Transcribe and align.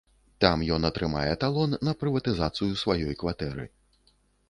Там 0.45 0.63
ён 0.77 0.87
атрымае 0.89 1.29
талон 1.45 1.77
на 1.89 1.95
прыватызацыю 2.01 2.83
сваёй 2.85 3.13
кватэры. 3.25 3.71